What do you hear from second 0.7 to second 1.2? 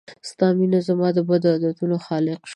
زما د